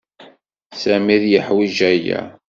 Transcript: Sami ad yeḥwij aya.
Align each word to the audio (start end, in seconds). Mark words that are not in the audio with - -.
Sami 0.81 1.11
ad 1.15 1.23
yeḥwij 1.31 1.77
aya. 1.91 2.21